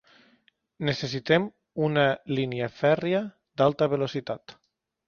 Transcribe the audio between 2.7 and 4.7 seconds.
fèrria d'alta velocitat.